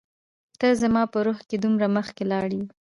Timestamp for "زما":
0.81-1.03